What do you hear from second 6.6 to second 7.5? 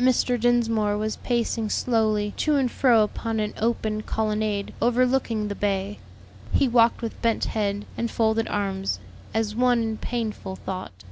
walked with bent